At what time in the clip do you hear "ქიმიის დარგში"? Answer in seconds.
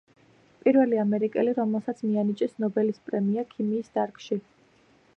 3.55-4.41